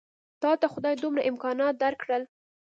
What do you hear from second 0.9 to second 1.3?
دومره